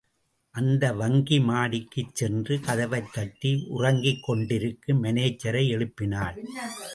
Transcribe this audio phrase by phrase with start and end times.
[0.49, 6.35] அந்த வங்கி மாடிக்குச் சென்று, கதவைத் தட்டி, உறங்கிக் கொண்டிருக்கும் மானேஜரை எழுப்பினாள்.